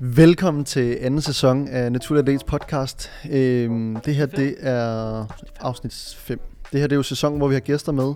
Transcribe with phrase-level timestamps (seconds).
[0.00, 3.10] Velkommen til anden sæson af Naturlig Dates podcast.
[3.30, 5.24] Øhm, det her det er
[5.60, 6.40] afsnit 5.
[6.72, 8.14] Det her det er jo sæson, hvor vi har gæster med.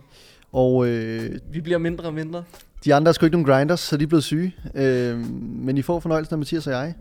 [0.53, 2.45] Og øh, Vi bliver mindre og mindre.
[2.85, 4.55] de andre er sgu ikke nogen grinders, så de er blevet syge.
[4.75, 5.19] Øhm,
[5.65, 6.95] men I får fornøjelsen af Mathias og jeg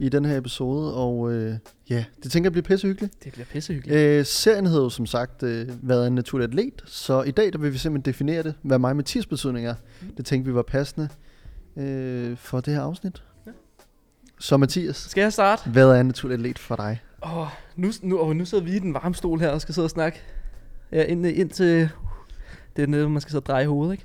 [0.00, 0.94] i den her episode.
[0.94, 1.54] Og øh,
[1.90, 3.24] ja, det tænker jeg bliver pissehyggeligt.
[3.24, 3.98] Det bliver pissehyggeligt.
[3.98, 7.58] Øh, serien hedder jo som sagt øh, været en naturlig atlet, så i dag der
[7.58, 9.74] vil vi simpelthen definere det, hvad mig og Mathias betydning er.
[10.02, 10.08] Mm.
[10.16, 11.08] Det tænkte vi var passende
[11.76, 13.22] øh, for det her afsnit.
[13.46, 13.50] Ja.
[14.38, 15.70] Så Mathias, Skal jeg starte?
[15.70, 17.02] hvad er en naturlig atlet for dig?
[17.26, 19.86] Åh, nu, nu, åh, nu sidder vi i den varme stol her og skal sidde
[19.86, 20.20] og snakke.
[20.92, 21.88] Ja, ind, ind til...
[22.76, 24.04] Det er noget, man skal sidde og dreje hovedet, ikke?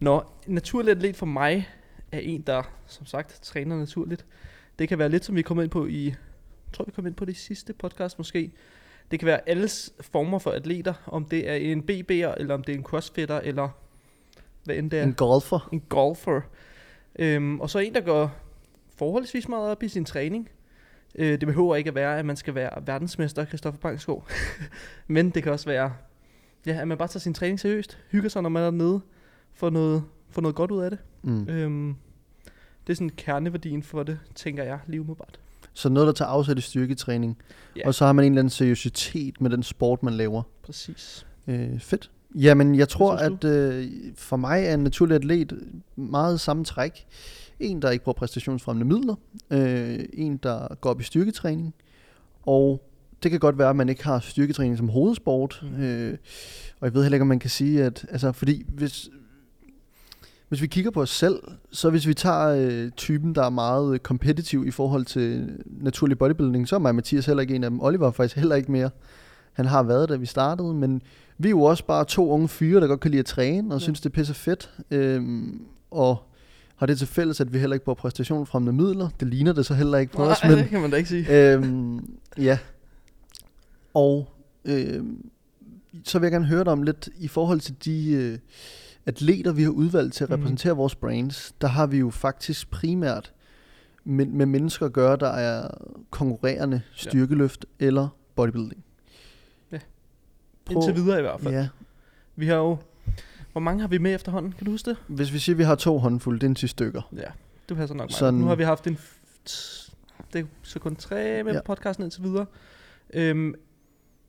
[0.00, 1.68] Nå, naturlig atlet for mig
[2.12, 4.24] er en, der, som sagt, træner naturligt.
[4.78, 6.04] Det kan være lidt, som vi kommer ind på i...
[6.06, 8.52] Jeg tror, vi kom ind på det i sidste podcast måske.
[9.10, 10.94] Det kan være alles former for atleter.
[11.06, 13.68] Om det er en BB'er, eller om det er en crossfitter, eller
[14.64, 15.02] hvad end det er.
[15.02, 15.68] En golfer.
[15.72, 16.40] en golfer.
[17.18, 18.30] Øhm, og så en, der går
[18.96, 20.48] forholdsvis meget op i sin træning.
[21.14, 24.30] Øh, det behøver ikke at være, at man skal være verdensmester Christoffer Bangsgaard.
[25.06, 25.92] Men det kan også være,
[26.66, 27.98] ja, at man bare tager sin træning seriøst.
[28.10, 29.00] Hygger sig, når man er nede.
[29.54, 30.98] Får noget, får noget godt ud af det.
[31.22, 31.48] Mm.
[31.48, 31.96] Øhm,
[32.86, 35.38] det er sådan kerneværdien for det, tænker jeg, lige umiddelbart.
[35.72, 37.38] Så noget, der tager afsæt i styrketræning.
[37.76, 37.86] Ja.
[37.86, 40.42] Og så har man en eller anden seriøsitet med den sport, man laver.
[40.62, 41.26] Præcis.
[41.46, 42.10] Øh, fedt.
[42.34, 45.58] Jamen, jeg tror, at øh, for mig er en naturlig atlet
[45.96, 47.06] meget samme træk.
[47.60, 49.14] En, der ikke bruger præstationsfremmende midler.
[49.50, 51.74] Øh, en, der går op i styrketræning.
[52.42, 52.82] Og
[53.22, 55.64] det kan godt være, at man ikke har styrketræning som hovedsport.
[55.76, 55.82] Mm.
[55.82, 56.18] Øh,
[56.80, 58.06] og jeg ved heller ikke, om man kan sige, at...
[58.10, 59.08] Altså, fordi hvis,
[60.48, 61.38] hvis vi kigger på os selv,
[61.72, 66.68] så hvis vi tager øh, typen, der er meget competitive i forhold til naturlig bodybuilding,
[66.68, 67.80] så er mig Mathias heller ikke en af dem.
[67.80, 68.90] Oliver er faktisk heller ikke mere.
[69.52, 71.02] Han har været, da vi startede, men
[71.38, 73.80] vi er jo også bare to unge fyre, der godt kan lide at træne, og
[73.80, 73.82] Ja.
[73.84, 74.70] synes, det er pisse fedt.
[74.90, 76.22] Øhm, og
[76.76, 79.08] har det til fælles, at vi heller ikke bruger præstationfremmende midler.
[79.20, 81.08] Det ligner det så heller ikke på os, Nej, men det kan man da ikke
[81.08, 81.52] sige.
[81.52, 82.58] øhm, ja.
[83.94, 84.28] Og
[84.64, 85.30] øhm,
[86.04, 88.38] så vil jeg gerne høre dig om lidt i forhold til de øh,
[89.06, 90.38] atleter, vi har udvalgt til at Mhm.
[90.40, 91.54] repræsentere vores brands.
[91.60, 93.32] Der har vi jo faktisk primært
[94.04, 95.68] med, med mennesker at gøre, der er
[96.10, 97.86] konkurrerende styrkeløft ja.
[97.86, 98.84] eller bodybuilding.
[99.72, 99.78] Ja.
[100.64, 101.54] Prøv- Indtil videre i hvert fald.
[101.54, 101.68] Ja.
[102.36, 102.76] Vi har jo...
[103.52, 104.52] Hvor mange har vi med efterhånden?
[104.52, 104.96] Kan du huske det?
[105.06, 107.02] Hvis vi siger, at vi har to håndfulde, det er en 10 stykker.
[107.16, 107.22] Ja,
[107.68, 108.12] det passer nok meget.
[108.12, 108.98] Sådan- Nu har vi haft en...
[110.32, 111.60] Det er så kun tre med ja.
[111.64, 112.46] podcasten indtil videre.
[113.14, 113.54] Øhm,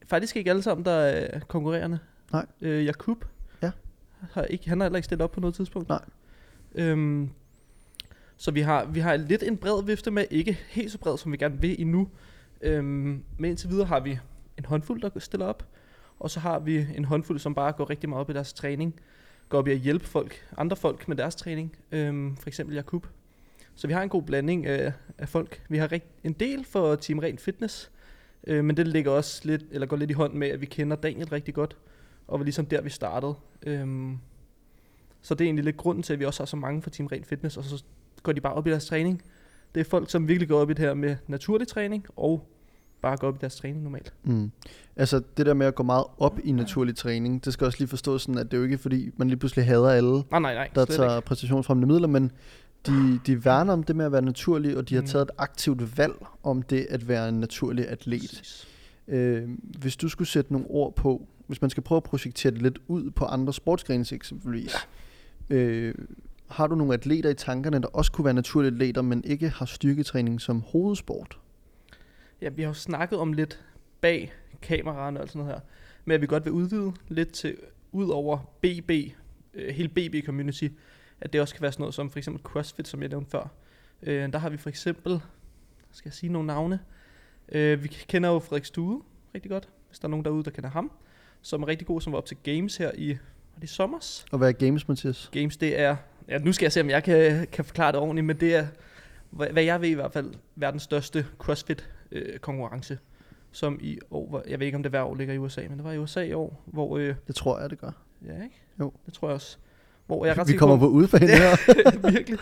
[0.08, 2.00] faktisk ikke alle sammen, der er konkurrerende.
[2.32, 2.46] Nej.
[2.62, 3.26] Øh, Jakub.
[4.32, 5.90] Har ikke, han har heller ikke stillet op på noget tidspunkt.
[5.90, 6.02] Nej.
[6.76, 7.30] Øhm,
[8.38, 11.32] så vi har, vi har lidt en bred vifte med, ikke helt så bred, som
[11.32, 12.10] vi gerne vil endnu.
[12.62, 14.20] Øhm, men indtil videre har vi
[14.58, 15.68] en håndfuld, der stiller op.
[16.20, 19.00] Og så har vi en håndfuld, som bare går rigtig meget op i deres træning.
[19.50, 21.76] Går op i at hjælpe folk, andre folk med deres træning.
[21.92, 23.08] Øhm, for eksempel Jakub.
[23.76, 25.62] Så vi har en god blanding af, af folk.
[25.70, 27.92] Vi har rigt, en del for Team Ren Fitness.
[28.48, 30.96] Øh, men det ligger også lidt, eller går lidt i hånd med, at vi kender
[30.96, 31.78] Daniel rigtig godt.
[32.28, 33.34] Og var ligesom der, vi startede.
[33.66, 34.18] Øhm,
[35.22, 37.08] så det er egentlig lidt grunden til, at vi også har så mange fra Team
[37.08, 37.58] Ren Fitness.
[37.58, 37.84] Og så
[38.24, 39.22] går de bare op i deres træning.
[39.76, 42.06] Det er folk, som virkelig går op i det her med naturlig træning.
[42.16, 42.48] Og
[43.02, 44.14] bare går op i deres træning normalt.
[44.24, 44.52] Mm.
[44.96, 47.88] Altså det der med at gå meget op i naturlig træning, det skal også lige
[47.88, 50.54] forstås sådan, at det er jo ikke fordi, man lige pludselig hader alle, Nej, nej,
[50.54, 50.70] nej.
[50.76, 51.26] der tager ikke.
[51.26, 52.32] præstationsfremmende midler, men
[52.88, 55.08] de, de værner om det med at være naturlig, og de har Mm.
[55.08, 56.14] taget et aktivt valg
[56.44, 58.20] om det at være en naturlig atlet.
[58.22, 58.68] Præcis.
[59.08, 59.50] Øh,
[59.80, 62.80] hvis du skulle sætte nogle ord på, hvis man skal prøve at projektere det lidt
[62.88, 64.76] ud på andre sportsgrene eksempelvis,
[65.50, 65.56] ja.
[65.56, 65.96] øh,
[66.48, 69.66] har du nogle atleter i tankerne, der også kunne være naturlige atleter, men ikke har
[69.66, 71.40] styrketræning som hovedsport?
[72.42, 73.66] Ja, vi har jo snakket om lidt
[74.02, 75.62] bag kameraerne og sådan noget her,
[76.06, 77.58] med at vi godt vil udvide lidt til,
[77.92, 78.92] ud over BB,
[79.54, 80.68] øh, hele BB-community,
[81.22, 83.48] at det også kan være sådan noget som for eksempel CrossFit, som jeg nævnte før.
[84.04, 85.22] Øh, der har vi for eksempel,
[85.92, 86.80] skal jeg sige nogle navne,
[87.52, 89.02] øh, vi kender jo Frederik Stue
[89.36, 90.92] rigtig godt, hvis der er nogen derude, der kender ham,
[91.48, 93.10] som er rigtig god, som var op til Games her i,
[93.54, 94.26] var det sommers?
[94.32, 95.30] Og hvad er games, Mathias?
[95.34, 95.96] Games, det er,
[96.30, 98.68] ja, nu skal jeg se, om jeg kan, kan forklare det ordentligt, men det er,
[99.30, 102.98] hvad hvad jeg ved i hvert fald, verdens største CrossFit-konkurrence,
[103.52, 105.78] som i år, var- jeg ved ikke, om det hver år ligger i USA, men
[105.78, 107.92] det var i USA i år, hvor, øh, Det tror jeg, det gør.
[108.26, 108.56] ja, ikke?
[108.80, 108.94] Jo.
[109.06, 109.58] Det tror jeg også.
[110.08, 111.56] Hvor jeg er ret Vi kommer på, på udebane her.
[112.12, 112.40] virkelig.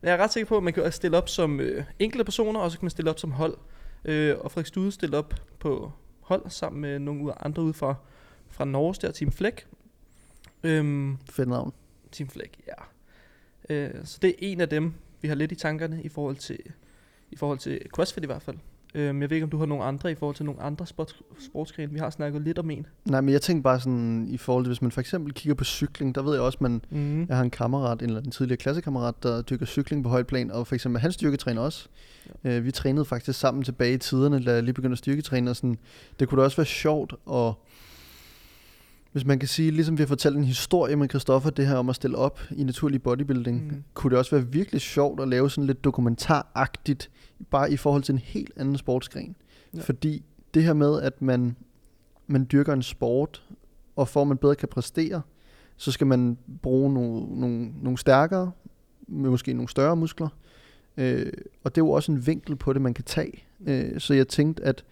[0.00, 2.60] Men jeg er ret sikker på, at man kan stille op som øh, enkelte personer,
[2.60, 3.56] og så kan man stille op som hold.
[4.04, 7.94] Øh, og Frederik Stude stille op på hold sammen med nogle andre ude fra,
[8.50, 9.66] fra Norge, der Team Fleck.
[10.62, 11.72] Øhm, Fedt navn.
[12.12, 12.74] Team Fleck, ja.
[13.74, 14.92] Øh, så det er en af dem,
[15.22, 16.58] vi har lidt i tankerne i forhold til,
[17.30, 18.56] i forhold til CrossFit i hvert fald.
[18.94, 21.16] Øhm, jeg ved ikke, om du har nogle andre i forhold til nogle andre sport,
[21.44, 21.92] sportsgrene.
[21.92, 22.86] Vi har snakket lidt om en.
[23.04, 25.64] Nej, men jeg tænker bare sådan, i forhold til, hvis man for eksempel kigger på
[25.64, 27.26] cykling, der ved jeg også, man, Mm.
[27.28, 30.50] jeg har en kammerat, en eller en tidligere klassekammerat, der dykker cykling på højt plan,
[30.50, 31.88] og for eksempel han styrketræner også.
[32.44, 32.56] Ja.
[32.56, 35.56] Øh, vi trænede faktisk sammen tilbage i tiderne, da jeg lige begyndte at styrketræne, og
[35.56, 35.78] sådan,
[36.20, 37.64] det kunne da også være sjovt, og
[39.12, 41.88] hvis man kan sige, ligesom vi har fortalt en historie med Christoffer, det her om
[41.88, 43.70] at stille op i naturlig bodybuilding, Mm.
[43.70, 43.82] mm.
[43.94, 47.10] kunne det også være virkelig sjovt at lave sådan lidt dokumentaragtigt,
[47.50, 49.36] bare i forhold til en helt anden sportsgren.
[49.72, 49.78] Ja.
[49.78, 49.82] Ja.
[49.82, 50.22] Fordi
[50.54, 51.56] det her med, at man,
[52.26, 53.42] man dyrker en sport,
[53.96, 55.22] og for at man bedre kan præstere,
[55.76, 58.52] så skal man bruge nogle, nogle, nogle stærkere,
[59.08, 60.28] med måske nogle større muskler.
[60.96, 61.32] Øh,
[61.64, 63.44] og det er jo også en vinkel på det, man kan tage.
[63.66, 64.84] Øh, så jeg tænkte, at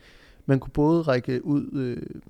[0.46, 2.20] man kunne både række ud, øh,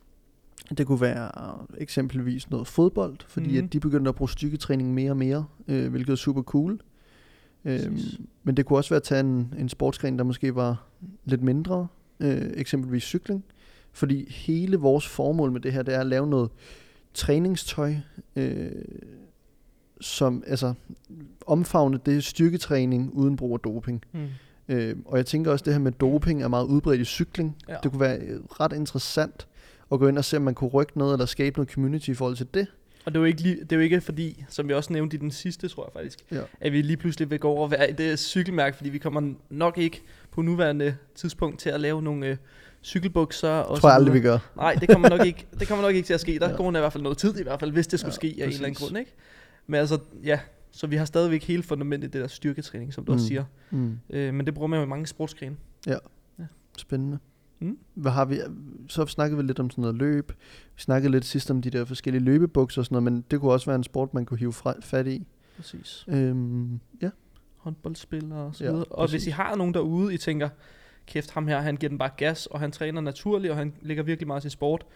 [0.71, 1.31] det kunne være
[1.79, 3.57] eksempelvis noget fodbold, fordi Mhm.
[3.59, 3.65] mm.
[3.65, 6.81] at de begyndte at bruge styrketræning mere og mere, øh, hvilket er super cool.
[7.65, 7.99] Øhm,
[8.45, 10.87] men det kunne også være at tage en, en sportsgren, der måske var
[11.25, 11.87] lidt mindre,
[12.21, 13.45] øh, eksempelvis cykling.
[13.93, 16.51] Fordi hele vores formål med det her, det er at lave noget
[17.15, 17.95] træningstøj,
[18.37, 18.71] øh,
[20.01, 20.75] som altså
[21.47, 24.03] omfavne det styrketræning uden brug af doping.
[24.13, 24.21] Mm.
[24.69, 27.57] Øh, og jeg tænker også, at det her med doping er meget udbredt i cykling.
[27.69, 27.77] Ja.
[27.83, 29.47] Det kunne være øh, ret interessant
[29.93, 32.15] at gå ind og se, om man kunne rykke noget, eller skabe noget community i
[32.15, 32.67] forhold til det.
[33.05, 35.21] Og det er, jo ikke det er jo ikke fordi, som vi også nævnte i
[35.21, 36.41] den sidste, tror jeg faktisk, Ja.
[36.61, 39.33] at vi lige pludselig vil gå over og være i det cykelmærke, fordi vi kommer
[39.51, 42.37] nok ikke på nuværende tidspunkt til at lave nogle øh,
[42.85, 43.49] cykelbukser.
[43.49, 44.39] Og tror jeg aldrig, vi gør.
[44.57, 46.39] Nej, det kommer nok ikke, det kommer nok ikke til at ske.
[46.39, 46.51] Der Ja.
[46.51, 46.57] ja.
[46.57, 48.43] går i hvert fald noget tid i hvert fald, hvis det skulle Ja, ja, ske
[48.43, 49.13] af en eller anden grund, ikke?
[49.67, 50.41] Men altså, ja,
[50.71, 53.15] så vi har stadigvæk hele fundamentet det der styrketræning, som du mm.
[53.15, 53.45] også siger.
[53.71, 53.99] Mm.
[54.11, 55.57] Øh, men det bruger man jo i mange sportsgrene.
[56.79, 57.19] Spændende.
[57.61, 57.79] Mm.
[57.95, 58.41] Hvad har vi?
[58.89, 60.33] Så snakkede vi lidt om sådan noget løb.
[60.77, 63.53] Vi snakkede lidt sidst om de der forskellige løbebukser og sådan noget, men det kunne
[63.53, 65.27] også være en sport, man kunne hive fra, fat i.
[65.57, 66.05] Præcis.
[66.09, 67.11] Øhm, ja.
[67.57, 68.85] Håndboldspillere og så Ja, videre.
[68.85, 69.27] Og hvis.
[69.27, 70.49] I har nogen derude, I tænker,
[71.07, 74.03] kæft ham her, han giver den bare gas, og han træner naturligt, og han lægger
[74.03, 74.87] virkelig meget til sport.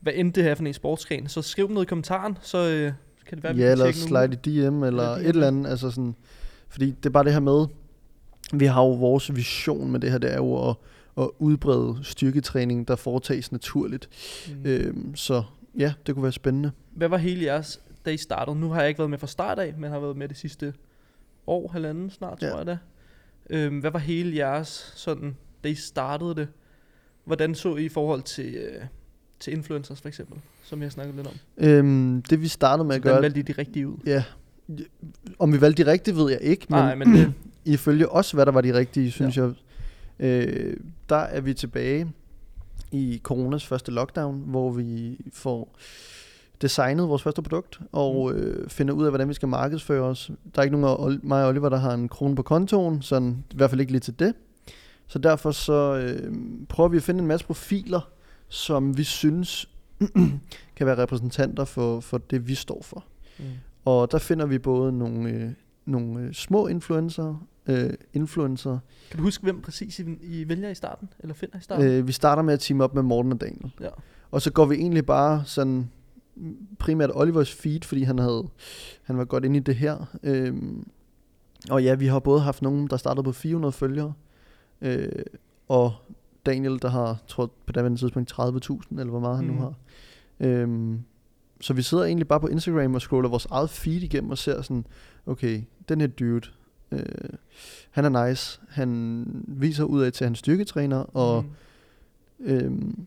[0.00, 2.92] Hvad end det her er for en sportsgren, så skriv noget i kommentaren, så øh,
[3.26, 5.28] kan det være, vi ja, eller slide i DM, eller Eller et DM.
[5.28, 5.70] eller andet.
[5.70, 6.14] Altså sådan,
[6.68, 7.66] fordi det er bare det her med,
[8.52, 10.76] vi har jo vores vision med det her, det er jo at,
[11.18, 14.08] at udbrede styrketræning, der foretages naturligt.
[14.48, 14.66] Mm.
[14.70, 15.42] Øhm, så
[15.78, 16.70] ja, det kunne være spændende.
[16.94, 18.56] Hvad var hele jeres, da I startede?
[18.60, 20.74] Nu har jeg ikke været med fra start af, men har været med det sidste
[21.46, 22.48] år, halvanden snart, Ja.
[22.50, 22.78] tror jeg da.
[23.50, 26.48] Øhm, hvad var hele jeres, sådan, da I startede det?
[27.24, 28.82] Hvordan så I i forhold til, øh,
[29.40, 31.32] til influencers for eksempel, som jeg har snakket lidt om?
[31.56, 33.96] Øhm, det vi startede med at Hvordan gøre, valgte I de rigtige ud?
[34.06, 34.24] ja,
[35.38, 37.32] om vi valgte de rigtige, ved jeg ikke, men, Nej, men det,
[37.74, 39.42] ifølge os, hvad der var de rigtige, synes ja.
[39.42, 39.52] jeg,
[40.18, 40.76] øh,
[41.08, 42.12] der er vi tilbage
[42.92, 45.76] i coronas første lockdown, hvor vi får
[46.62, 48.38] designet vores første produkt, og Mm.
[48.38, 50.30] øh, finder ud af, hvordan vi skal markedsføre os.
[50.54, 53.44] Der er ikke nogen af mig og Oliver, der har en krone på kontoen, sådan
[53.52, 54.34] i hvert fald ikke lige til det.
[55.06, 56.32] Så derfor så øh,
[56.68, 58.00] prøver vi at finde en masse profiler,
[58.48, 59.68] som vi synes
[60.76, 63.04] kan være repræsentanter for, for det, vi står for.
[63.38, 63.44] mm.
[63.84, 65.50] Og der finder vi både nogle, øh,
[65.86, 68.78] nogle øh, små influencer, øh, influencer.
[69.10, 71.08] Kan du huske, hvem præcis I, I vælger i starten?
[71.18, 71.86] Eller finder i starten?
[71.86, 73.72] Øh, vi starter med at team op med Morten og Daniel.
[73.80, 73.88] Ja.
[74.30, 75.90] Og så går vi egentlig bare sådan
[76.78, 78.48] primært Olivers feed, fordi han havde
[79.02, 80.16] han var godt inde i det her.
[80.22, 80.88] Øhm,
[81.70, 84.12] og ja, vi har både haft nogen, der startede på 400 følgere,
[84.80, 85.08] øh,
[85.68, 85.94] og
[86.46, 89.54] Daniel, der har, tror på daværende tidspunkt 30.000, eller hvor meget han Mm.
[89.54, 89.74] nu har.
[90.40, 91.00] Øhm,
[91.60, 94.62] så vi sidder egentlig bare på Instagram og scroller vores eget feed igennem og ser
[94.62, 94.86] sådan,
[95.26, 96.46] okay, den her dude,
[96.92, 97.00] øh,
[97.90, 101.42] han er nice, han viser ud af til, at han er styrketræner, og
[102.38, 102.46] Mm.
[102.46, 103.06] Øhm,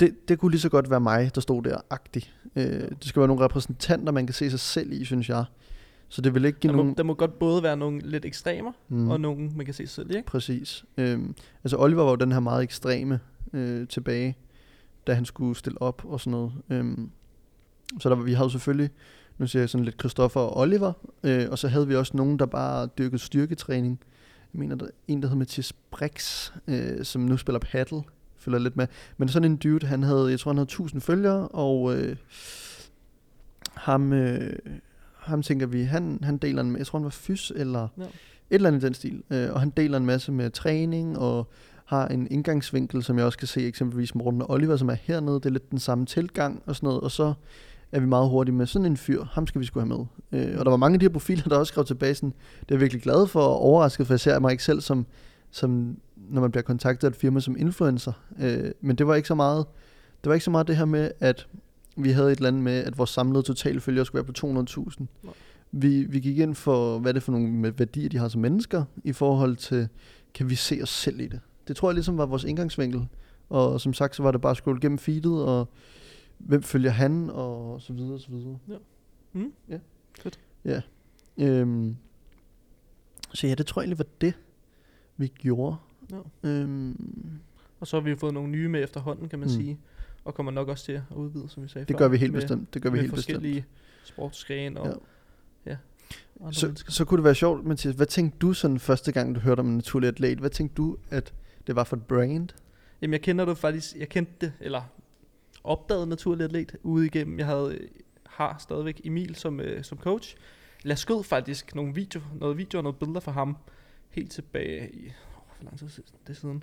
[0.00, 2.32] det, det kunne lige så godt være mig, der stod der agtig.
[2.56, 5.44] Øh, det skal være nogle repræsentanter, man kan se sig selv i, synes jeg.
[6.08, 6.96] Så det vil ikke give Der, må, nogen...
[6.96, 9.88] der må godt både være nogle lidt ekstremer, Mm, og nogle, man kan se sig
[9.94, 10.26] selv i, ikke?
[10.26, 10.84] præcis.
[10.96, 13.20] Øhm, altså Oliver var jo den her meget ekstreme
[13.52, 14.36] øh, tilbage,
[15.06, 16.52] da han skulle stille op og sådan noget.
[16.70, 17.10] Øhm,
[18.00, 18.90] så der, var- vi havde selvfølgelig,
[19.40, 20.92] nu siger jeg sådan lidt Christoffer og Oliver,
[21.24, 24.00] øh, og så havde vi også nogen, der bare dyrkede styrketræning.
[24.54, 28.02] Jeg mener, der er en, der hedder Mathias Brix, øh, som nu spiller paddle,
[28.36, 28.86] følger lidt med.
[29.16, 32.16] Men sådan en dude, han havde, jeg tror han havde 1000 følgere, og øh,
[33.74, 34.58] ham, øh,
[35.16, 38.02] ham tænker vi, han, han deler en, jeg tror han var fys, eller Ja.
[38.02, 38.08] et
[38.50, 39.22] eller andet i den stil.
[39.30, 41.50] Øh, og han deler en masse med træning, og
[41.84, 45.34] har en indgangsvinkel, som jeg også kan se eksempelvis Morten og Oliver, som er hernede.
[45.34, 47.00] Det er lidt den samme tilgang og sådan noget.
[47.00, 47.34] Og så
[47.92, 49.24] er vi meget hurtige med sådan en fyr.
[49.24, 50.40] Ham skal vi skulle have med.
[50.40, 52.68] Øh, og der var mange af de her profiler, der også skrev tilbage sådan, det
[52.68, 55.06] er jeg virkelig glad for og overrasket, for jeg ser mig ikke selv som,
[55.50, 58.12] som når man bliver kontaktet af et firma som influencer.
[58.40, 59.66] Øh, men det var ikke så meget,
[60.24, 61.46] det var ikke så meget det her med, at
[61.96, 65.04] vi havde et eller andet med, at vores samlede totale følgere skulle være på 200.000.
[65.22, 65.32] Nej.
[65.72, 68.40] Vi, vi gik ind for, hvad er det for nogle med værdier, de har som
[68.40, 69.88] mennesker, i forhold til,
[70.34, 71.32] kan vi se os selv i det?
[71.32, 73.06] Det det tror jeg ligesom var vores indgangsvinkel.
[73.48, 75.68] Og som sagt, så var det bare at scrolle gennem feedet, og
[76.40, 78.58] hvem følger han, og så videre, og så videre.
[78.68, 78.76] Ja.
[79.32, 79.52] Mm.
[79.68, 79.78] Ja.
[80.20, 80.40] Fedt.
[80.64, 80.80] Ja.
[81.38, 81.96] Øhm,
[83.34, 84.34] så ja, det tror jeg egentlig var det,
[85.16, 85.76] vi gjorde.
[86.10, 86.48] Ja.
[86.48, 87.40] Øhm,
[87.80, 89.54] Og så har vi fået nogle nye med efterhånden, kan man Mm.
[89.54, 89.78] sige.
[90.24, 91.98] Og kommer nok også til at udvide, som vi sagde det før.
[91.98, 92.74] gør vi helt med, bestemt.
[92.74, 93.34] Det gør vi med helt bestemt.
[93.36, 93.64] forskellige
[94.04, 95.00] sportsgrene og
[95.66, 95.70] Ja.
[95.70, 95.76] ja.
[96.52, 96.92] Så, mennesker.
[96.92, 97.94] så kunne det være sjovt, Mathias.
[97.94, 100.38] Hvad tænkte du sådan første gang, du hørte om en naturlig atlet?
[100.38, 101.32] Hvad tænkte du, at
[101.66, 102.48] det var for et brand?
[103.02, 104.82] Jamen jeg kender det faktisk, jeg kendte det, eller
[105.64, 107.38] opdagede naturlig atlet ude igennem.
[107.38, 107.88] Jeg havde, øh,
[108.26, 110.36] har stadigvæk Emil som, øh, som coach.
[110.84, 113.56] Jeg skød faktisk nogle video, noget video og nogle billeder fra ham
[114.10, 116.62] helt tilbage i, oh, hvor lang tid er det siden?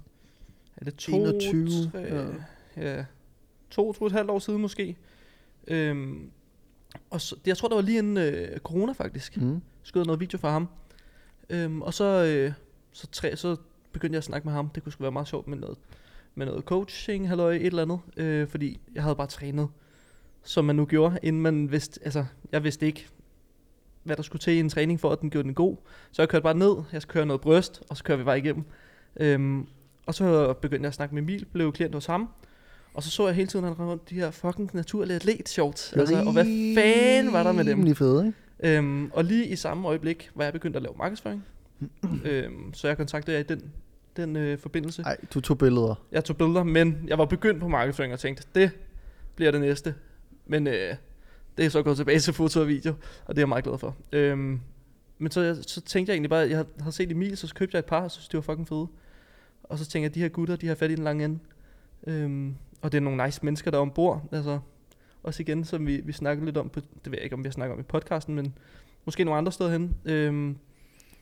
[0.78, 2.98] Er det to, 21, tre, ja.
[2.98, 3.06] ja.
[3.70, 4.98] To, to og et halvt år siden måske.
[5.68, 6.32] Øhm,
[7.10, 9.62] og så, jeg tror, det var lige inden øh, corona faktisk Mm.
[9.84, 10.68] skød noget video fra ham.
[11.50, 12.54] Øhm, og så, øh,
[12.92, 13.56] så, træ, så
[13.92, 14.70] begyndte jeg at snakke med ham.
[14.70, 15.78] Det kunne sgu være meget sjovt med noget,
[16.38, 18.00] med noget coaching, halløj, et eller andet.
[18.18, 19.68] Øh, fordi jeg havde bare trænet,
[20.44, 23.08] som man nu gjorde, inden man vidste, altså, jeg vidste ikke,
[24.04, 25.76] hvad der skulle til i en træning, for at den gjorde den god.
[26.12, 28.38] Så jeg kørte bare ned, jeg skulle køre noget bryst, og så kører vi bare
[28.38, 28.64] igennem.
[29.20, 29.68] Øhm,
[30.06, 32.30] og så begyndte jeg at snakke med Emil, blev klient hos ham.
[32.94, 35.94] Og så så jeg hele tiden, at han rundt de her fucking naturlige atlet shorts.
[35.94, 37.80] Altså, og hvad fanden var der med dem?
[37.80, 38.78] Rimelig fede, ikke?
[38.78, 41.46] Øhm, og lige i samme øjeblik var jeg begyndt at lave markedsføring.
[42.26, 43.72] øhm, så jeg kontaktede jer i den,
[44.18, 45.02] den øh, forbindelse.
[45.02, 46.04] Nej, du tog billeder.
[46.12, 48.72] Jeg tog billeder, men jeg var begyndt på markedsføring og tænkte, det
[49.36, 49.96] bliver det næste.
[50.46, 50.96] Men øh,
[51.58, 52.94] det er så gået tilbage til foto og video,
[53.26, 53.96] og det er jeg meget glad for.
[54.12, 54.60] Øhm,
[55.18, 57.80] men så, jeg- så tænkte jeg egentlig bare, jeg havde set Emil, så købte jeg
[57.80, 58.88] et par, og så synes det var fucking fede.
[59.64, 61.40] Og så tænkte jeg, de her gutter, de har fat i den lange ende.
[62.08, 64.24] Øhm, og det er nogle nice mennesker, der er ombord.
[64.32, 64.60] Altså,
[65.24, 67.48] også igen, som vi, vi snakkede lidt om, på, det ved jeg ikke, om vi
[67.48, 68.54] har snakket om i podcasten, men
[69.06, 69.96] måske nogle andre steder hen.
[70.06, 70.58] Øhm,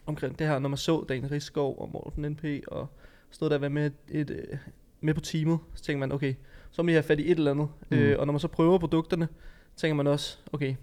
[0.06, 2.88] omkring det her, når man så Daniel Rigsgaard og Morten NP, og
[3.32, 4.58] stod der og var med, et, øh,
[5.02, 6.34] med på teamet, så tænker man, okay,
[6.72, 7.68] så må I have fat i et eller andet.
[7.90, 7.98] Mm.
[7.98, 9.28] Øh, og når man så prøver produkterne,
[9.76, 10.76] tænker man også, okay,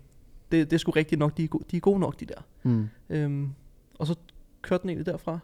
[0.53, 2.41] det, det er sgu rigtigt nok, de er, go- de er gode nok, de der.
[2.63, 2.89] Mm.
[3.11, 3.49] Øhm,
[3.99, 4.15] og så
[4.63, 5.39] kørte den egentlig derfra.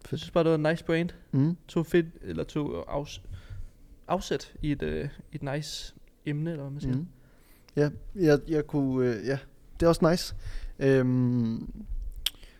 [0.00, 0.12] Fedt.
[0.12, 1.10] Jeg synes bare, det var en nice brand.
[1.32, 1.56] Mm.
[1.68, 3.22] Tog fedt, eller tog afs,
[4.08, 5.94] afsæt i et, øh, et nice
[6.26, 6.96] emne, eller hvad man siger.
[6.96, 7.06] Mm.
[7.76, 9.38] Ja, jeg, jeg kunne, øh, ja,
[9.80, 10.34] det er også nice.
[10.78, 11.72] Øhm,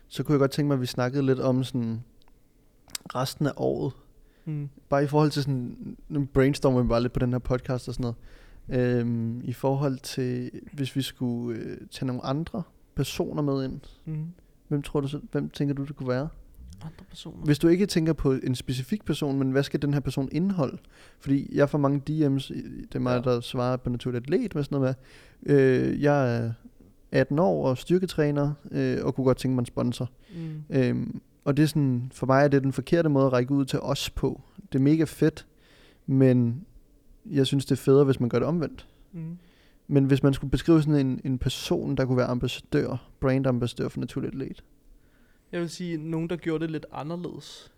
[0.09, 2.05] så kunne jeg godt tænke mig, at vi snakkede lidt om sådan
[3.15, 3.93] resten af året.
[4.45, 4.69] Mm.
[4.89, 7.95] Bare i forhold til sådan, nu brainstormer vi bare lidt på den her podcast og
[7.95, 8.17] sådan noget.
[8.69, 12.63] Øhm, I forhold til, hvis vi skulle øh, tage nogle andre
[12.95, 13.81] personer med ind.
[14.05, 14.27] Mm.
[14.69, 16.29] Hvem tror du hvem tænker du, det kunne være?
[16.83, 17.45] Andre personer.
[17.45, 20.79] Hvis du ikke tænker på en specifik person, men hvad skal den her person indeholde?
[21.21, 23.23] Fordi jeg får mange DM's, det er mig.
[23.25, 23.31] Ja.
[23.31, 24.97] der svarer på naturligt atlet med sådan noget
[25.41, 26.53] med, øh, jeg er
[27.15, 30.11] 18 år og styrketræner, øh, og kunne godt tænke mig en sponsor.
[30.37, 30.77] Mm.
[30.77, 33.65] Øhm, og det er sådan, for mig er det den forkerte måde at række ud
[33.65, 34.41] til os på.
[34.73, 35.47] Det er mega fedt,
[36.07, 36.67] men
[37.31, 38.89] jeg synes, det er federe, hvis man gør det omvendt.
[39.13, 39.39] Mm.
[39.87, 44.01] Men hvis man skulle beskrive sådan en, en person, der kunne være ambassadør, brandambassadør for
[44.01, 44.65] naturligt atlet.
[45.53, 47.73] Jeg vil sige, nogen, der gjorde det lidt anderledes.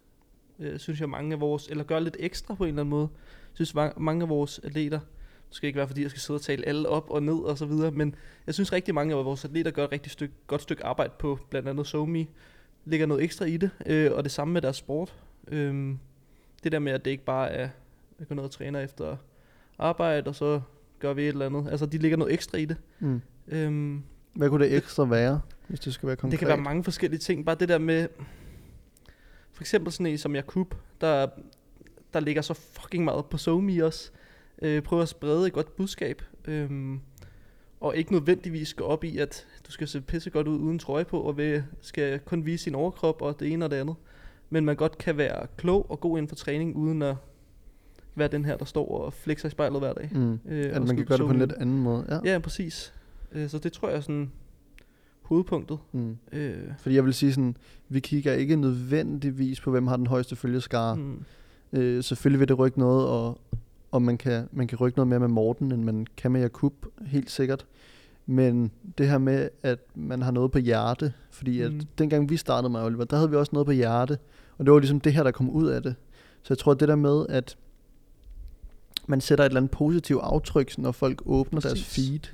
[0.59, 3.09] Øh, synes jeg, mange af vores, eller gør lidt ekstra på en eller anden måde.
[3.52, 5.00] synes ma- mange af vores atleter,
[5.48, 7.58] det skal ikke være, fordi jeg skal sidde og tale alle op og ned og
[7.58, 8.14] så videre, men
[8.46, 11.38] jeg synes rigtig mange af vores atleter gør et rigtig stykke, godt stykke arbejde på
[11.50, 12.26] blandt andet SoMe,
[12.84, 15.14] lægger noget ekstra i det, øh, og det samme med deres sport.
[15.48, 15.98] Øhm,
[16.64, 17.68] det der med, at det ikke bare er,
[18.18, 19.16] at gå ned og træner efter
[19.78, 20.60] arbejde, og så
[20.98, 21.70] gør vi et eller andet.
[21.70, 22.76] Altså, de lægger noget ekstra i det.
[22.98, 23.20] Mm.
[23.48, 24.02] Øhm,
[24.34, 26.32] Hvad kunne det ekstra være, hvis det skal være konkret?
[26.32, 27.46] det kan være mange forskellige ting.
[27.46, 28.08] Bare det der med,
[29.52, 31.26] for eksempel sådan en som Jakub, der,
[32.12, 34.10] der ligger så fucking meget på SoMe også.
[34.62, 36.22] Øh, prøver at sprede et godt budskab.
[36.44, 37.00] Øhm,
[37.80, 41.04] og ikke nødvendigvis gå op i, at du skal se pisse godt ud uden trøje
[41.04, 43.94] på, og ved, skal kun vise sin overkrop og det ene og det andet.
[44.50, 47.16] Men man godt kan være klog og god inden for træning, uden at
[48.14, 50.10] være den her, der står og flexer i spejlet hver dag.
[50.12, 50.38] Mm.
[50.48, 52.20] Øh, At man kan gøre det på en lidt anden måde.
[52.25, 52.32] Ja.
[52.32, 52.94] Ja, præcis.
[53.32, 54.32] Øh, så det tror jeg er sådan
[55.22, 55.78] hovedpunktet.
[55.92, 56.16] Mm.
[56.32, 57.56] Øh, Fordi jeg vil sige sådan,
[57.88, 60.96] vi kigger ikke nødvendigvis på, hvem har den højeste følgeskare.
[60.96, 61.25] Mm.
[61.72, 63.40] Øh, selvfølgelig vil det rykke noget, og,
[63.96, 66.72] og man, kan, man kan rykke noget mere med Morten, end man kan med Jakub,
[67.06, 67.66] helt sikkert.
[68.26, 71.80] Men det her med, at man har noget på hjerte, fordi at Mm.
[71.98, 74.18] dengang vi startede med Oliver, der havde vi også noget på hjerte,
[74.58, 75.94] og det var ligesom det her, der kom ud af det.
[76.42, 77.56] Så jeg tror, at det der med, at
[79.06, 81.72] man sætter et eller andet positivt aftryk, når folk åbner Præcis.
[81.72, 82.32] deres feed,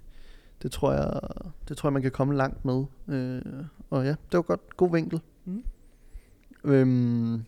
[0.63, 1.21] det tror jeg,
[1.69, 2.85] det tror jeg, man kan komme langt med.
[3.09, 3.43] Øh,
[3.91, 4.77] og ja, det var godt.
[4.77, 5.21] God vinkel.
[5.45, 5.63] Mm.
[6.65, 7.45] Øhm,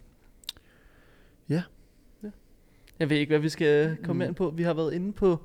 [2.98, 4.28] Jeg ved ikke, hvad vi skal komme Mm.
[4.28, 4.50] ind på.
[4.50, 5.38] Vi har været inde på...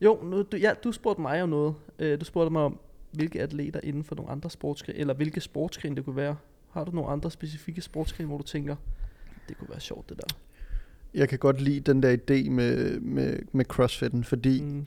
[0.00, 1.74] Jo, nu, du, ja, du spurgte mig om noget.
[1.98, 2.78] Øh, du spurgte mig om,
[3.12, 6.36] hvilke atleter inden for nogle andre sportsgrene, eller hvilke sportsgrene det kunne være.
[6.70, 8.76] Har du nogle andre specifikke sportsgrene, hvor du tænker,
[9.48, 10.36] Det kunne være sjovt, det der.
[11.14, 14.86] Jeg kan godt lide den der idé med, med, med crossfitten, fordi mm.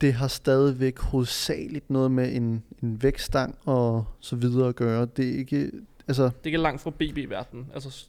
[0.00, 5.06] Det har stadigvæk hovedsageligt noget med en, en vækstang og så videre at gøre.
[5.16, 5.70] Det er ikke,
[6.08, 7.66] altså, Det er ikke langt fra BB-verdenen.
[7.74, 8.06] Altså,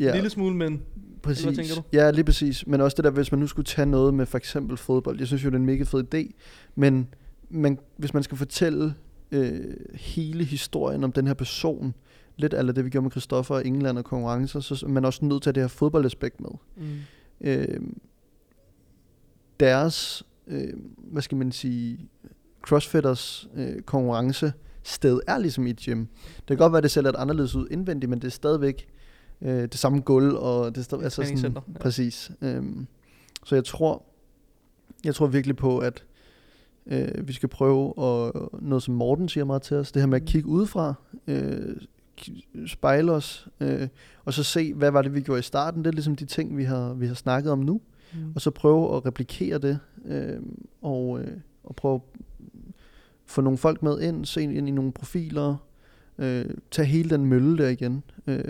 [0.00, 0.82] ja, en lille smule, men
[1.22, 1.44] præcis.
[1.44, 1.82] hvad tænker du?
[1.92, 2.66] Ja, lige præcis.
[2.66, 5.18] Men også det der, hvis man nu skulle tage noget med for eksempel fodbold.
[5.18, 6.32] Jeg synes jo, det er en mega fed idé.
[6.74, 7.08] Men
[7.50, 8.94] man, hvis man skal fortælle
[9.32, 11.94] øh, hele historien om den her person,
[12.36, 15.24] lidt af det, vi gjorde med Christoffer og England og konkurrencer, så er man også
[15.24, 16.50] nødt til at have det her fodboldaspekt med.
[16.76, 16.98] mm.
[17.40, 17.80] øh,
[19.60, 22.08] deres, øh, hvad skal man sige,
[22.62, 24.52] crossfitters øh, konkurrence
[24.82, 25.98] sted er ligesom i et gym.
[26.36, 28.88] Det kan godt være, at det ser lidt anderledes ud indvendigt, men det er stadigvæk
[29.42, 31.78] øh, det samme gulv, og det er stadig, altså sådan, ja.
[31.80, 32.30] præcis.
[32.42, 32.86] Øhm,
[33.44, 34.02] så jeg tror,
[35.04, 36.04] jeg tror virkelig på, at
[36.86, 40.16] øh, vi skal prøve at, noget som Morten siger meget til os, det her med
[40.16, 40.26] at Mm.
[40.26, 40.94] kigge udefra,
[41.26, 41.76] øh,
[42.66, 43.88] spejle os, øh,
[44.24, 45.84] og så se, hvad var det, vi gjorde i starten.
[45.84, 47.80] Det er ligesom de ting, vi har, vi har snakket om nu
[48.14, 48.32] Mm.
[48.34, 50.40] og så prøve at replikere det, øh,
[50.82, 52.20] og, øh, og prøve at
[53.26, 55.56] få nogle folk med ind, se ind i nogle profiler,
[56.18, 58.44] øh, tage hele den mølle der igen, øh,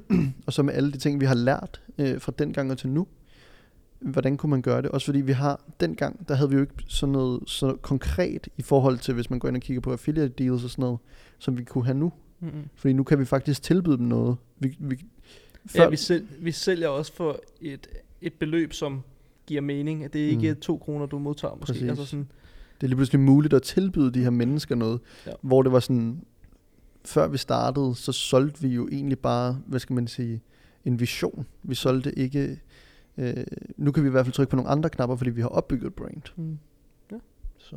[0.46, 2.88] og så med alle de ting, vi har lært øh, fra den gang og til
[2.88, 3.06] nu,
[4.00, 4.90] hvordan kunne man gøre det?
[4.90, 8.62] Også fordi vi har, dengang, der havde vi jo ikke sådan noget så konkret i
[8.62, 10.98] forhold til, hvis man går ind og kigger på affiliate deals og sådan noget,
[11.38, 12.12] som vi kunne have nu.
[12.40, 12.62] Mm-hmm.
[12.74, 14.36] Fordi nu kan vi faktisk tilbyde dem noget.
[14.58, 14.98] Vi, vi,
[15.74, 17.86] Ja, vi, sæl, vi sælger også for et,
[18.20, 19.02] et beløb, som
[19.46, 20.04] giver mening.
[20.04, 20.60] At det er ikke Mm.
[20.60, 21.72] to kroner, du modtager måske.
[21.72, 21.88] Præcis.
[21.88, 22.28] Altså sådan,
[22.80, 25.32] det er lige pludselig muligt at tilbyde de her mennesker noget, ja.
[25.42, 26.24] hvor det var sådan,
[27.04, 30.40] før vi startede, så solgte vi jo egentlig bare, hvad skal man sige,
[30.84, 31.46] en vision.
[31.62, 32.60] Vi solgte ikke,
[33.16, 33.34] øh,
[33.76, 35.86] nu kan vi i hvert fald trykke på nogle andre knapper, fordi vi har opbygget
[35.86, 36.22] et brand.
[36.36, 36.58] mm.
[37.58, 37.76] Så.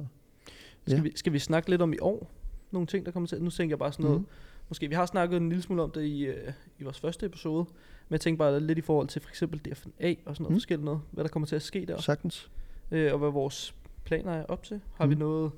[0.82, 1.02] skal, Ja.
[1.02, 2.32] vi, skal vi snakke lidt om i år?
[2.72, 3.44] Nogle ting, der kommer til.
[3.44, 4.20] Nu tænker jeg bare sådan noget.
[4.22, 4.28] Mhm.
[4.70, 7.66] Måske vi har snakket en lille smule om det i, øh, i vores første episode.
[8.10, 10.56] Men jeg tænker bare lidt i forhold til for eksempel DFNA og sådan noget Mm.
[10.56, 11.02] forskelligt noget.
[11.12, 12.02] Hvad der kommer til at ske der.
[12.02, 12.52] Sagtens.
[12.92, 14.80] Øh, og hvad vores planer er op til.
[14.94, 15.10] Har mm.
[15.10, 15.20] vi Mm.
[15.20, 15.52] noget...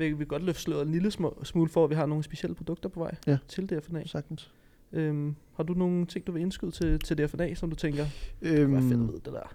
[0.00, 1.10] Vi vi godt løfte sløret en lille
[1.44, 3.38] smule for, at vi har nogle specielle produkter på vej Ja.
[3.48, 4.06] til DFNA.
[4.06, 4.50] Sagtens.
[4.92, 8.06] Øhm, har du nogle ting, du vil indskyde til, til DFNA, som du tænker,
[8.42, 9.54] det kunne være fedt Øhm, vide, det der?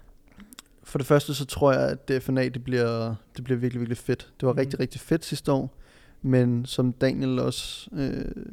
[0.82, 4.32] for det første, så tror jeg, at DFNA, det bliver, det bliver virkelig, virkelig fedt.
[4.40, 4.58] Det var mm.
[4.58, 5.74] rigtig, rigtig fedt sidste år.
[6.22, 7.90] Men som Daniel også...
[7.92, 8.44] Øh,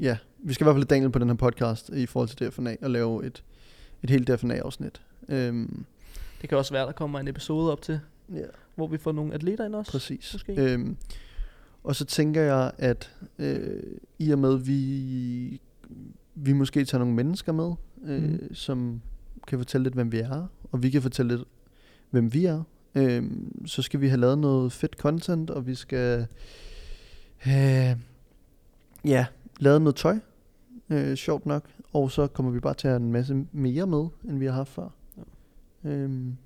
[0.00, 2.76] ja, vi skal i hvert fald Daniel på den her podcast i forhold til DFNA
[2.82, 3.44] og lave et,
[4.02, 5.02] et helt DFNA-afsnit.
[5.28, 5.84] Øhm,
[6.40, 8.00] Det kan også være, der kommer en episode op til,
[8.34, 8.40] ja.
[8.74, 9.92] hvor vi får nogle atleter ind også.
[9.92, 10.30] Præcis.
[10.34, 10.54] Måske.
[10.72, 10.96] Øhm,
[11.84, 13.82] og så tænker jeg, at øh,
[14.18, 15.60] i og med, vi,
[16.34, 17.72] vi måske tager nogle mennesker med,
[18.04, 18.54] øh, mm.
[18.54, 19.00] som
[19.46, 21.48] kan fortælle lidt, hvem vi er, og vi kan fortælle lidt,
[22.10, 22.62] hvem vi er,
[22.94, 26.26] øhm, så skal vi have lavet noget fedt content, og vi skal
[27.36, 27.98] have,
[29.04, 29.26] ja,
[29.60, 30.18] lavet noget tøj,
[30.90, 34.06] øh, sjovt nok, og så kommer vi bare til at have en masse mere med,
[34.24, 34.88] end vi har haft før.
[35.84, 36.36] Øhm,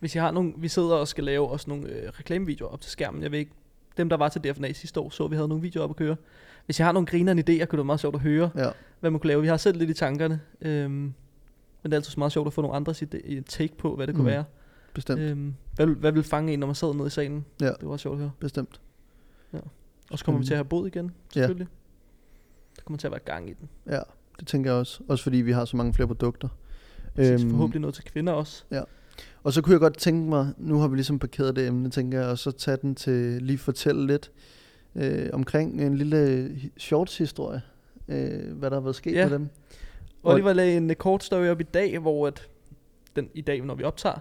[0.00, 2.90] Hvis jeg har nogle, vi sidder og skal lave også nogle øh, reklamevideoer op til
[2.90, 3.22] skærmen.
[3.22, 3.52] Jeg ved ikke,
[4.00, 6.16] dem der var til DFNA sidste år, så vi havde nogle videoer op at køre.
[6.66, 9.10] Hvis jeg har nogle grinerende idéer, kunne det være meget sjovt at høre, ja, hvad
[9.10, 9.40] man kunne lave.
[9.42, 10.40] Vi har selv lidt i tankerne.
[10.60, 11.12] Øhm, men
[11.84, 14.22] det er altid meget sjovt at få nogle andres ide- take på, hvad det kunne
[14.24, 14.30] Mm.
[14.30, 14.44] være.
[14.94, 17.44] bestemt, Øhm, hvad, vil- hvad vil fange en, når man sad nede i salen?
[17.60, 17.66] Ja.
[17.66, 18.30] Det var sjovt at høre.
[18.40, 18.80] bestemt.
[20.10, 21.66] Og så kommer vi til at have bod igen, selvfølgelig.
[22.76, 23.68] Der kommer til at være gang i den.
[23.86, 24.00] Ja,
[24.40, 25.00] det tænker jeg også.
[25.08, 26.48] Også fordi vi har så mange flere produkter.
[27.16, 28.64] Præcis, forhåbentlig noget til kvinder også.
[29.42, 32.20] Og så kunne jeg godt tænke mig, nu har vi ligesom parkeret det emne, tænker
[32.20, 34.30] jeg, og så tage den til lige fortælle lidt
[34.94, 37.62] øh, omkring en lille hi- shorts-historie.
[38.08, 39.28] Øh, hvad der har været sket Ja.
[39.28, 39.48] med dem.
[40.22, 42.48] Oliver lagde en øh, kort story op i dag, hvor at,
[43.16, 44.18] den, i dag, når vi optager,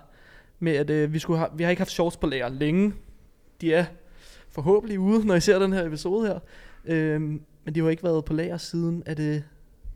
[0.59, 2.93] med at øh, vi, skulle have, vi har ikke haft shorts på lager længe.
[3.61, 3.85] De er
[4.49, 6.39] forhåbentlig ude, når I ser den her episode her.
[6.85, 9.43] Øhm, men de har ikke været på lager siden, er det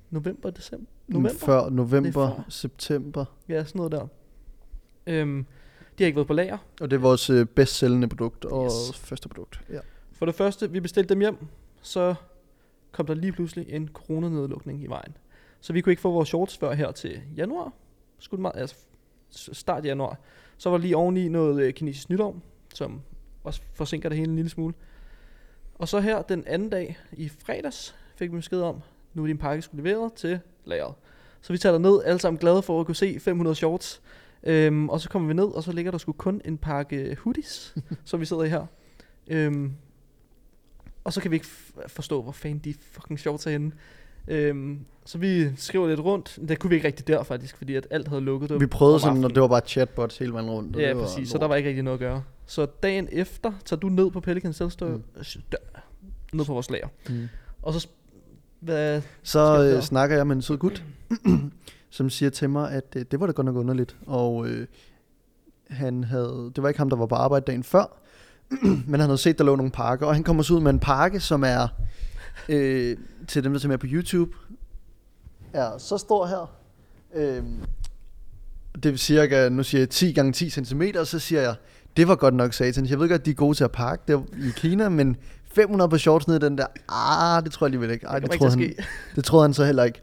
[0.10, 0.86] november, december?
[1.08, 1.29] November?
[1.39, 2.43] Før november, Det er før.
[2.49, 3.25] september.
[3.49, 4.08] Ja, sådan noget der.
[5.08, 5.46] Øhm,
[5.98, 6.58] de har ikke været på lager.
[6.82, 8.98] Og det er vores øh, bedst sælgende produkt og Yes.
[9.00, 9.62] første produkt.
[9.70, 9.80] Ja.
[10.12, 11.38] For det første, vi bestilte dem hjem,
[11.82, 12.16] så
[12.92, 15.18] kom der lige pludselig en coronanedlukning i vejen.
[15.62, 17.74] Så vi kunne ikke få vores shorts før her til januar.
[18.20, 18.76] Skulle meget, altså
[19.54, 20.20] start januar.
[20.58, 22.39] Så var der lige oveni noget øh, kinesisk nytår,
[22.74, 23.02] som
[23.44, 24.74] også forsinker det hele en lille smule.
[25.76, 28.82] Og så her den anden dag i fredags fik vi besked om,
[29.13, 30.94] nu er din pakke skulle leveret til lageret.
[31.42, 34.02] Så vi tager ned alle sammen glade for at kunne se 500 shorts.
[34.43, 37.75] Øhm, og så kommer vi ned, og så ligger der sgu kun en pakke hoodies,
[38.06, 38.65] som vi sidder i her.
[39.27, 39.71] Øhm,
[41.03, 41.47] og så kan vi ikke
[41.88, 43.71] forstå, hvor fanden de fucking shorts er henne.
[44.27, 46.39] Øhm, så vi skriver lidt rundt.
[46.47, 48.49] Det kunne vi ikke rigtig der faktisk, fordi at alt havde lukket.
[48.49, 49.34] Det var Vi prøvede sådan, aftenen.
[49.36, 50.75] det var bare chatbots hele vejen rundt.
[50.77, 51.29] Ja, det var præcis.
[51.29, 51.41] Så lort.
[51.41, 52.23] der var ikke rigtig noget at gøre.
[52.45, 55.03] Så dagen efter tager du ned på Pelican Self Store, Mm.
[56.34, 56.88] ned på vores lager.
[57.10, 57.27] Mm.
[57.62, 57.88] Og så
[58.60, 59.82] Hvad, Så øh, høre?
[59.82, 60.84] snakker jeg med en sød gut,
[61.93, 63.95] som siger til mig, at øh, det var da godt nok underligt.
[64.08, 64.67] Og øh,
[65.69, 67.99] han havde, det var ikke ham, der var på arbejde dagen før,
[68.88, 70.06] men han havde set, der lå nogle pakker.
[70.06, 71.67] Og han kommer så ud med en pakke, som er,
[72.49, 74.32] øh, til dem, der ser med på YouTube,
[75.53, 76.56] er så stor her.
[77.15, 77.43] Øh,
[78.84, 81.56] det er cirka, nu siger jeg 10 gange 10 cm, og så siger jeg,
[81.97, 82.89] det var godt nok satans.
[82.89, 85.97] Jeg ved godt, de er gode til at pakke det i Kina, men 500 på
[85.97, 88.08] shorts ned i den der, ah, det tror jeg alligevel ikke.
[88.08, 90.01] Ej, det det, troede han, at det troede han så heller ikke.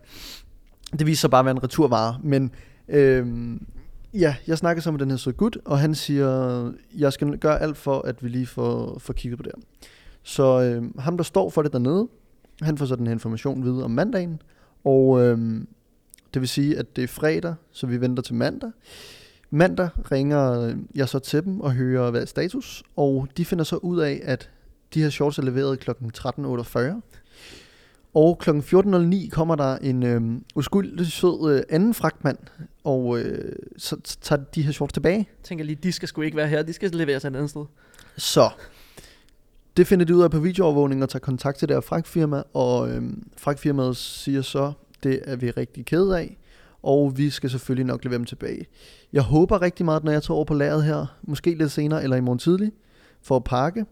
[0.99, 2.19] Det viser sig bare at være en returvare.
[2.23, 2.51] Men
[2.89, 3.27] øh,
[4.15, 7.61] ja, jeg snakker så med den her søde gut, og han siger, jeg skal gøre
[7.61, 9.63] alt for, at vi lige får, får kigget på det her.
[10.23, 12.09] Så øh, ham, der står for det dernede,
[12.63, 14.43] han får så den her information videre om mandagen.
[14.85, 15.39] Og øh,
[16.35, 18.71] det vil sige, at det er fredag, så vi venter til mandag.
[19.51, 22.83] Mandag ringer øh, jeg så til dem og hører, hvad er status.
[22.97, 24.51] Og de finder så ud af, at
[24.95, 25.91] de her shorts er leveret kl.
[25.91, 26.79] 13.48.
[28.15, 28.51] Og kl.
[28.51, 32.39] 14.09 kommer der en øh, uskyldig sød øh, anden fragtmand,
[32.85, 35.17] og øh, så tager de her shorts tilbage.
[35.19, 36.63] Jeg tænker lige, de skal sgu ikke være her.
[36.63, 37.65] De skal leveres et andet sted.
[38.17, 38.51] Så
[39.77, 43.03] det finder de ud af på videoovervågning og tager kontakt til deres fragtfirma, og øh,
[43.37, 46.37] fragtfirmaet siger så, det er vi rigtig ked af,
[46.83, 48.67] og vi skal selvfølgelig nok levere dem tilbage.
[49.13, 52.17] Jeg håber rigtig meget, når jeg tager over på lageret her, måske lidt senere eller
[52.17, 52.73] i morgen tidlig,
[53.23, 53.87] for at pakke,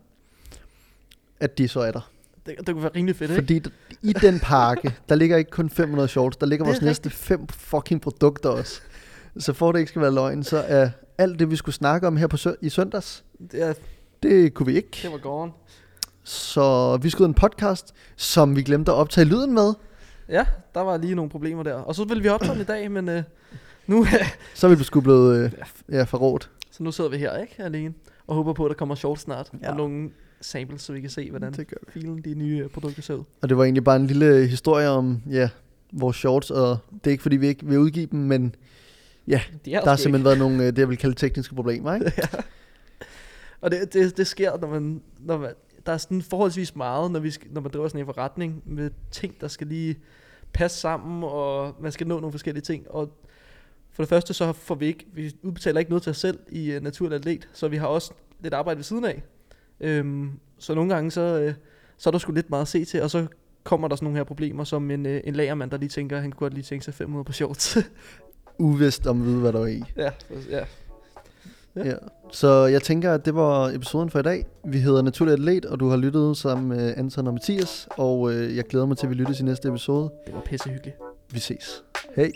[1.40, 2.10] at de så er der.
[2.48, 3.42] Det, det kunne være rimelig fedt, ikke?
[3.42, 3.62] Fordi
[4.02, 7.46] i den pakke, der ligger ikke kun 500 shorts, der ligger er vores næste fem
[7.48, 8.80] fucking produkter også.
[9.38, 12.16] Så for det ikke skal være løgn, så er alt det, vi skulle snakke om
[12.16, 13.72] her på sø- i søndags, Det, er,
[14.22, 14.98] det kunne vi ikke.
[15.02, 15.52] det var gone.
[16.24, 19.72] Så vi ud en podcast, som vi glemte at optage lyden med.
[20.28, 21.74] Ja, der var lige nogle problemer der.
[21.74, 23.22] Og så ville vi optage den i dag, men øh,
[23.86, 24.06] nu,
[24.54, 25.52] Så er vi sgu blevet øh,
[25.92, 26.50] ja, forrådt.
[26.70, 27.54] så nu sidder vi her, ikke?
[27.58, 27.94] Alene.
[28.26, 29.50] Og håber på, at der kommer short snart.
[29.62, 29.70] Ja.
[29.70, 33.14] Og nogle samples, så vi kan se, hvordan Det filen de nye øh, produkter ser
[33.14, 33.24] ud.
[33.40, 35.48] Og det var egentlig bare en lille historie om ja,
[35.92, 38.54] vores shorts, og det er ikke fordi, vi ikke vil udgive dem, men
[39.64, 42.12] De er der har simpelthen været nogle, øh, det jeg vil kalde tekniske problemer, ikke?
[43.60, 45.50] Og det, det, det sker, når man, når man,
[45.86, 48.90] der er sådan forholdsvis meget, når, vi skal, når man driver sådan en forretning med
[49.10, 49.98] ting, der skal lige
[50.52, 52.90] passe sammen, og man skal nå nogle forskellige ting.
[52.90, 53.12] Og
[53.90, 56.76] for det første, så får vi ikke, vi udbetaler ikke noget til os selv i
[56.76, 59.22] uh, Naturlig Atlet, så vi har også lidt arbejde ved siden af.
[59.80, 61.54] Øhm, så nogle gange, så, øh,
[61.98, 63.26] så er der sgu lidt meget at se til, og så
[63.64, 66.30] kommer der sådan nogle her problemer, som en, øh, en lagermand, der lige tænker, han
[66.32, 67.78] kunne godt lige tænke sig 500 på shorts.
[68.58, 69.82] Uvist om at vide, hvad der var i.
[69.96, 70.10] ja,
[70.50, 70.64] ja.
[71.76, 71.88] Ja.
[71.88, 71.94] Ja.
[72.32, 74.46] Så jeg tænker, at det var episoden for i dag.
[74.64, 78.56] Vi hedder Naturlig Atlet, og du har lyttet sammen med Anton og Mathias, og øh,
[78.56, 80.10] jeg glæder mig til, at vi lyttes i næste episode.
[80.26, 80.96] Det var pissehyggeligt.
[81.32, 81.84] Vi ses.
[82.16, 82.32] Hej.